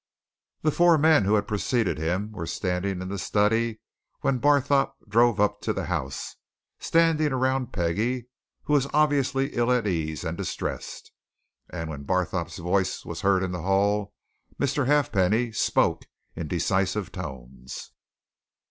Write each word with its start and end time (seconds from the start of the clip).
The 0.63 0.71
four 0.71 0.97
men 0.97 1.25
who 1.25 1.35
had 1.35 1.47
preceded 1.47 1.99
him 1.99 2.31
were 2.31 2.47
standing 2.47 3.03
in 3.03 3.09
the 3.09 3.19
study 3.19 3.81
when 4.21 4.39
Barthorpe 4.39 4.95
drove 5.07 5.39
up 5.39 5.61
to 5.61 5.73
the 5.73 5.85
house 5.85 6.37
standing 6.79 7.31
around 7.31 7.71
Peggie, 7.71 8.27
who 8.63 8.73
was 8.73 8.87
obviously 8.95 9.49
ill 9.53 9.71
at 9.71 9.85
ease 9.85 10.23
and 10.23 10.35
distressed. 10.35 11.11
And 11.69 11.87
when 11.91 12.03
Barthorpe's 12.05 12.57
voice 12.57 13.05
was 13.05 13.21
heard 13.21 13.43
in 13.43 13.51
the 13.51 13.61
hall, 13.61 14.15
Mr. 14.59 14.87
Halfpenny 14.87 15.51
spoke 15.51 16.05
in 16.35 16.47
decisive 16.47 17.11
tones. 17.11 17.91